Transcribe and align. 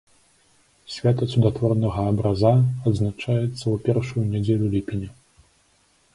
Свята 0.93 1.27
цудатворнага 1.33 2.05
абраза 2.13 2.51
адзначаецца 2.87 3.47
ў 3.73 3.75
першую 3.87 4.23
нядзелю 4.35 4.67
ліпеня. 4.75 5.09